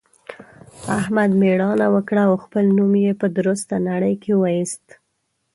[0.99, 4.85] احمد مېړانه وکړه او خپل نوم يې په درسته نړۍ کې واېست.